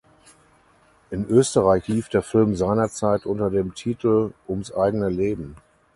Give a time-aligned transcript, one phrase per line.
[1.11, 5.57] In Österreich lief der Film seinerzeit unter dem Titel "Ums eigene Leben".